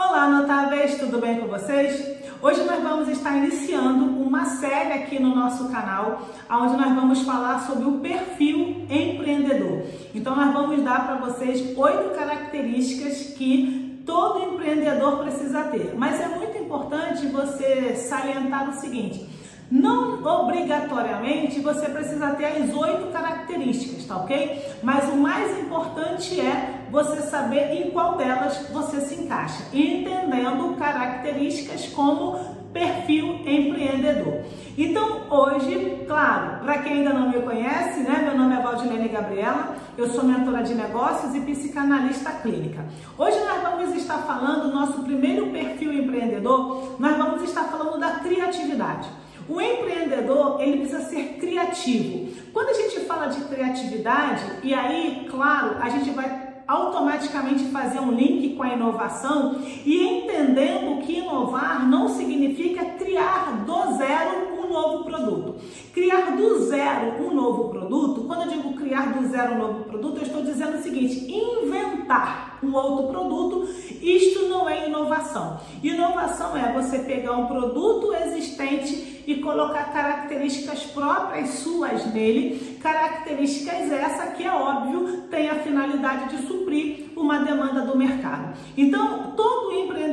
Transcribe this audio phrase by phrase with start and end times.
[0.00, 2.20] Olá, notáveis, tudo bem com vocês?
[2.40, 7.66] Hoje nós vamos estar iniciando uma série aqui no nosso canal, onde nós vamos falar
[7.66, 9.82] sobre o perfil empreendedor.
[10.14, 15.92] Então, nós vamos dar para vocês oito características que todo empreendedor precisa ter.
[15.96, 19.28] Mas é muito importante você salientar o seguinte:
[19.70, 24.64] não obrigatoriamente você precisa ter as oito características, tá ok?
[24.82, 31.86] Mas o mais importante é você saber em qual delas você se encaixa, entendendo características
[31.88, 34.42] como perfil empreendedor.
[34.76, 39.76] Então, hoje, claro, para quem ainda não me conhece, né, meu nome é Valdilene Gabriela,
[39.96, 42.84] eu sou mentora de negócios e psicanalista clínica.
[43.16, 48.10] Hoje nós vamos estar falando do nosso primeiro perfil empreendedor, nós vamos estar falando da
[48.20, 49.08] criatividade.
[49.48, 52.28] O empreendedor, ele precisa ser criativo.
[52.52, 58.12] Quando a gente fala de criatividade, e aí, claro, a gente vai automaticamente fazer um
[58.12, 64.47] link com a inovação e entendendo que inovar não significa criar do zero
[64.78, 65.56] novo produto.
[65.92, 70.18] Criar do zero um novo produto, quando eu digo criar do zero um novo produto,
[70.18, 73.68] eu estou dizendo o seguinte: inventar um outro produto,
[74.00, 75.60] isto não é inovação.
[75.82, 84.28] Inovação é você pegar um produto existente e colocar características próprias suas nele, características essa
[84.28, 88.56] que é óbvio tem a finalidade de suprir uma demanda do mercado.
[88.76, 89.57] Então, todo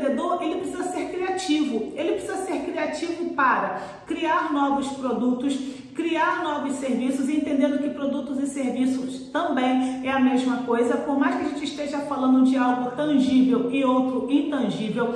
[0.05, 1.93] empreendedor, ele precisa ser criativo.
[1.95, 5.57] Ele precisa ser criativo para criar novos produtos,
[5.95, 11.35] criar novos serviços, entendendo que produtos e serviços também é a mesma coisa, por mais
[11.35, 15.15] que a gente esteja falando de algo tangível e outro intangível,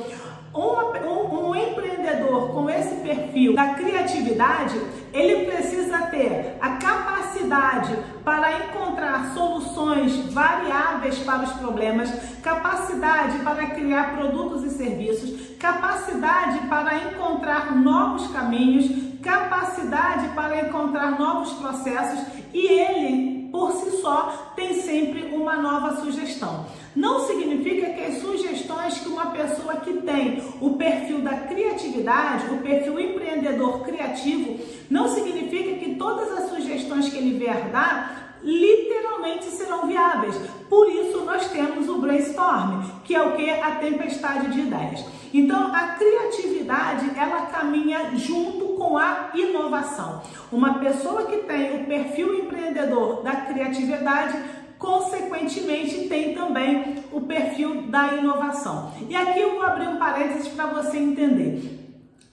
[0.53, 4.79] um, um, empreendedor com esse perfil da criatividade,
[5.13, 12.11] ele precisa ter a capacidade para encontrar soluções variáveis para os problemas,
[12.41, 21.53] capacidade para criar produtos e serviços, capacidade para encontrar novos caminhos, capacidade para encontrar novos
[21.53, 26.65] processos e ele, por si só, tem sempre uma nova sugestão.
[26.95, 32.57] Não significa que as sugestões que uma pessoa que tem o perfil da criatividade, o
[32.57, 39.87] perfil empreendedor criativo, não significa que todas as sugestões que ele vier dar literalmente serão
[39.87, 40.35] viáveis.
[40.69, 45.03] Por isso nós temos o brainstorm, que é o que a tempestade de ideias.
[45.33, 50.21] Então a criatividade ela caminha junto com a inovação.
[50.51, 54.37] Uma pessoa que tem o perfil empreendedor da criatividade
[54.79, 58.93] consequentemente tem também o perfil da inovação.
[59.07, 61.77] E aqui eu vou abrir um parênteses para você entender.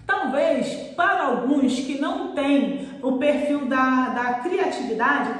[0.06, 5.34] Talvez para alguns que não têm o perfil da, da criatividade,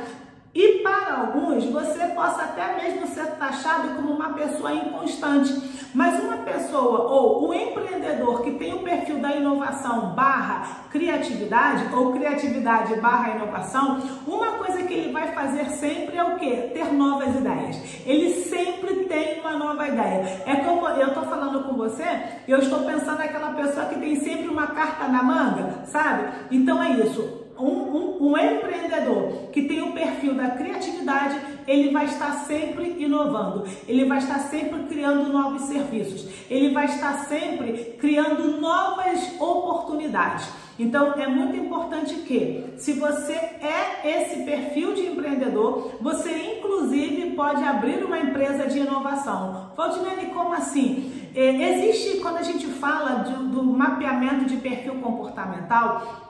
[0.56, 5.53] e para alguns, você possa até mesmo ser taxado como uma pessoa inconstante.
[5.94, 12.15] Mas uma pessoa ou um empreendedor que tem o perfil da inovação barra criatividade ou
[12.15, 16.50] criatividade barra inovação, uma coisa que ele vai fazer sempre é o que?
[16.73, 17.77] Ter novas ideias.
[18.06, 20.43] Ele sempre tem uma nova ideia.
[20.47, 22.06] É como eu estou falando com você,
[22.49, 26.33] eu estou pensando naquela pessoa que tem sempre uma carta na manga, sabe?
[26.50, 32.05] Então é isso um, um, um, empreendedor que tem o perfil da criatividade, ele vai
[32.05, 38.61] estar sempre inovando, ele vai estar sempre criando novos serviços, ele vai estar sempre criando
[38.61, 40.49] novas oportunidades.
[40.78, 47.62] Então é muito importante que, se você é esse perfil de empreendedor, você inclusive pode
[47.62, 49.71] abrir uma empresa de inovação.
[49.75, 51.12] Valdinelli, como assim?
[51.34, 56.25] É, existe, quando a gente fala do, do mapeamento de perfil comportamental,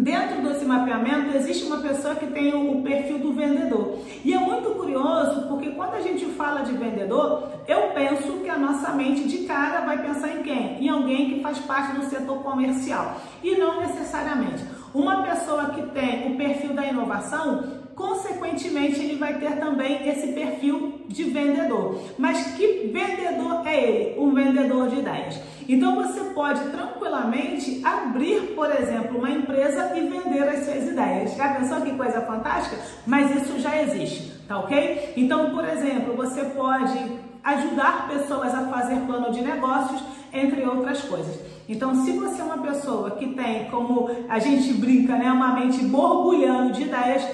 [0.00, 3.98] Dentro desse mapeamento existe uma pessoa que tem o perfil do vendedor.
[4.24, 8.56] E é muito curioso porque quando a gente fala de vendedor, eu penso que a
[8.56, 10.82] nossa mente de cara vai pensar em quem?
[10.82, 13.20] Em alguém que faz parte do setor comercial.
[13.42, 14.64] E não necessariamente.
[14.94, 21.02] Uma pessoa que tem o perfil da inovação, consequentemente ele vai ter também esse perfil
[21.06, 22.00] de vendedor.
[22.18, 24.18] Mas que vendedor é ele?
[24.18, 25.38] Um vendedor de ideias.
[25.68, 31.36] Então você pode tranquilamente abrir, por exemplo, uma empresa e vender as suas ideias.
[31.36, 32.76] Já pensou que coisa fantástica?
[33.06, 35.12] Mas isso já existe, tá ok?
[35.16, 36.98] Então, por exemplo, você pode
[37.44, 40.02] ajudar pessoas a fazer plano de negócios,
[40.32, 41.38] entre outras coisas.
[41.68, 45.84] Então, se você é uma pessoa que tem, como a gente brinca, né, uma mente
[45.84, 47.24] borbulhando de ideias,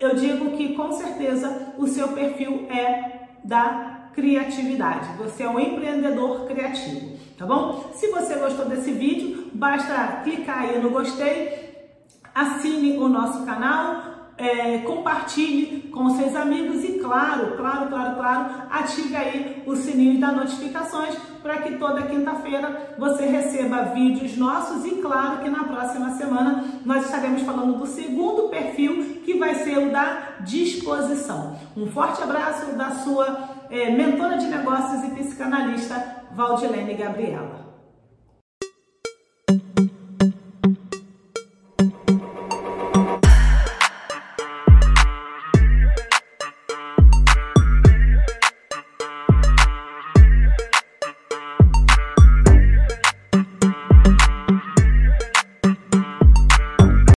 [0.00, 5.16] eu digo que com certeza o seu perfil é da criatividade.
[5.18, 7.90] Você é um empreendedor criativo, tá bom?
[7.94, 11.88] Se você gostou desse vídeo, basta clicar aí no gostei,
[12.34, 19.16] assine o nosso canal, é, compartilhe com seus amigos e, claro, claro, claro, claro, ative
[19.16, 25.42] aí o sininho das notificações para que toda quinta-feira você receba vídeos nossos e, claro,
[25.42, 30.36] que na próxima semana nós estaremos falando do segundo perfil que vai ser o da
[30.40, 31.58] disposição.
[31.76, 37.68] Um forte abraço da sua é, mentora de negócios e psicanalista Valdilene Gabriela.